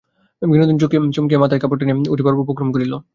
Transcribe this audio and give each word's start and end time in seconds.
বিনোদিনী 0.41 0.79
চমকিয়া 1.15 1.41
মাথায় 1.43 1.61
কাপড় 1.61 1.79
টানিয়া 1.79 2.13
উঠিবার 2.13 2.33
উপক্রম 2.43 2.69
করিল। 2.73 2.93